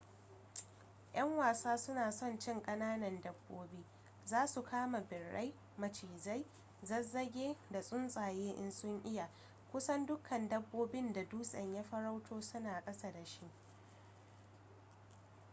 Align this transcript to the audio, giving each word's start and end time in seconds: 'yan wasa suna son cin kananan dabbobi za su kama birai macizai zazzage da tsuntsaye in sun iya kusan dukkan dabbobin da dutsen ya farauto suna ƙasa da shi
'yan 1.13 1.29
wasa 1.37 1.77
suna 1.77 2.11
son 2.11 2.39
cin 2.39 2.61
kananan 2.61 3.21
dabbobi 3.21 3.85
za 4.25 4.47
su 4.47 4.63
kama 4.63 4.99
birai 5.01 5.53
macizai 5.77 6.45
zazzage 6.83 7.57
da 7.71 7.79
tsuntsaye 7.81 8.51
in 8.51 8.71
sun 8.71 9.01
iya 9.03 9.29
kusan 9.71 10.05
dukkan 10.05 10.49
dabbobin 10.49 11.13
da 11.13 11.23
dutsen 11.29 11.73
ya 11.75 11.83
farauto 11.83 12.41
suna 12.41 12.81
ƙasa 12.85 13.11
da 13.11 13.25
shi 13.25 13.51